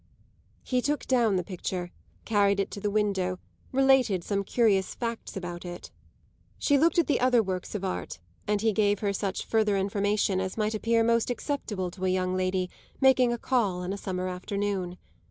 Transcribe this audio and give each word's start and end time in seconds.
He 0.63 0.81
took 0.81 1.05
down 1.05 1.35
the 1.35 1.43
picture, 1.43 1.91
carried 2.25 2.59
it 2.59 2.71
toward 2.71 2.81
the 2.85 2.89
window, 2.89 3.37
related 3.71 4.23
some 4.23 4.43
curious 4.43 4.95
facts 4.95 5.37
about 5.37 5.63
it. 5.63 5.91
She 6.57 6.75
looked 6.75 6.97
at 6.97 7.05
the 7.05 7.19
other 7.19 7.43
works 7.43 7.75
of 7.75 7.85
art, 7.85 8.17
and 8.47 8.61
he 8.61 8.73
gave 8.73 9.01
her 9.01 9.13
such 9.13 9.45
further 9.45 9.77
information 9.77 10.39
as 10.41 10.57
might 10.57 10.73
appear 10.73 11.03
most 11.03 11.29
acceptable 11.29 11.91
to 11.91 12.05
a 12.05 12.09
young 12.09 12.35
lady 12.35 12.67
making 12.99 13.31
a 13.31 13.37
call 13.37 13.83
on 13.83 13.93
a 13.93 13.95
summer 13.97 14.27
afternoon. 14.27 14.97